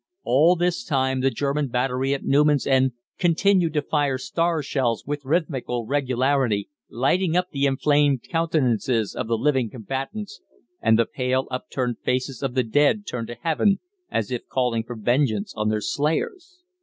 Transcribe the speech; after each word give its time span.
All 0.23 0.55
this 0.55 0.83
time 0.83 1.21
the 1.21 1.29
German 1.29 1.67
battery 1.67 2.11
at 2.11 2.23
Newman's 2.23 2.65
End 2.65 2.93
continued 3.19 3.73
to 3.73 3.83
fire 3.83 4.17
star 4.17 4.63
shells 4.63 5.05
with 5.05 5.23
rhythmical 5.23 5.85
regularity, 5.85 6.69
lighting 6.89 7.37
up 7.37 7.51
the 7.51 7.67
inflamed 7.67 8.23
countenances 8.23 9.13
of 9.13 9.27
the 9.27 9.37
living 9.37 9.69
combatants, 9.69 10.41
and 10.81 10.97
the 10.97 11.05
pale 11.05 11.47
up 11.51 11.69
turned 11.69 11.99
faces 11.99 12.41
of 12.41 12.55
the 12.55 12.63
dead 12.63 13.05
turned 13.05 13.27
to 13.27 13.37
heaven 13.43 13.79
as 14.09 14.31
if 14.31 14.47
calling 14.47 14.83
for 14.83 14.95
vengeance 14.95 15.53
on 15.55 15.69
their 15.69 15.81
slayers. 15.81 16.63